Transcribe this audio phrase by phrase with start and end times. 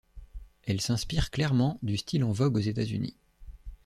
[0.63, 3.15] Elle s'inspire clairement du style en vogue aux États-Unis.